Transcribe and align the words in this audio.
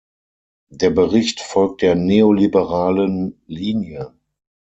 Der 0.71 0.89
Bericht 0.89 1.41
folgt 1.41 1.83
der 1.83 1.93
neoliberalen 1.93 3.39
Linie. 3.45 4.15